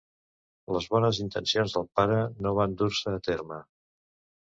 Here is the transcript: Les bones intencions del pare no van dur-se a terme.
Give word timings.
Les 0.75 0.87
bones 0.93 1.19
intencions 1.25 1.77
del 1.77 1.87
pare 2.01 2.19
no 2.47 2.57
van 2.63 2.77
dur-se 2.83 3.19
a 3.23 3.25
terme. 3.33 3.65